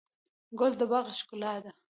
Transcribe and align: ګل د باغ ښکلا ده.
ګل 0.59 0.73
د 0.79 0.81
باغ 0.91 1.05
ښکلا 1.19 1.53
ده. 1.63 1.71